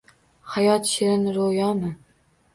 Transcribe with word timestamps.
Hayot 0.53 0.89
shirin 0.93 1.29
roʻyomi 1.37 1.95